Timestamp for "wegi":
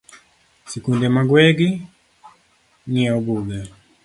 1.33-1.69